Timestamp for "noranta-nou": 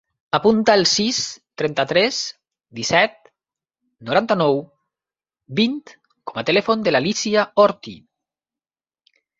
4.09-4.59